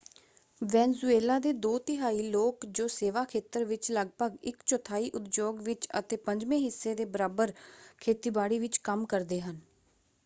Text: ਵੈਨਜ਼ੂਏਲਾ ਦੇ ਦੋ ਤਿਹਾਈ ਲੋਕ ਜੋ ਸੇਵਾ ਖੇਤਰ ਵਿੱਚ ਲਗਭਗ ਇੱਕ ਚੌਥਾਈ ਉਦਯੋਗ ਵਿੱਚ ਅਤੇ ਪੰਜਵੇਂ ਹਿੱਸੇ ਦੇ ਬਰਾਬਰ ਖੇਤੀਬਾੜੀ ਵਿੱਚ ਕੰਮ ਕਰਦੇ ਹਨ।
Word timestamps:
ਵੈਨਜ਼ੂਏਲਾ 0.61 1.37
ਦੇ 1.39 1.51
ਦੋ 1.55 1.77
ਤਿਹਾਈ 1.79 2.21
ਲੋਕ 2.29 2.65
ਜੋ 2.69 2.87
ਸੇਵਾ 2.89 3.23
ਖੇਤਰ 3.25 3.65
ਵਿੱਚ 3.65 3.91
ਲਗਭਗ 3.91 4.37
ਇੱਕ 4.43 4.63
ਚੌਥਾਈ 4.63 5.09
ਉਦਯੋਗ 5.11 5.59
ਵਿੱਚ 5.61 5.87
ਅਤੇ 5.99 6.17
ਪੰਜਵੇਂ 6.21 6.59
ਹਿੱਸੇ 6.59 6.95
ਦੇ 6.95 7.05
ਬਰਾਬਰ 7.07 7.53
ਖੇਤੀਬਾੜੀ 8.01 8.59
ਵਿੱਚ 8.59 8.77
ਕੰਮ 8.79 9.05
ਕਰਦੇ 9.07 9.41
ਹਨ। 9.41 9.59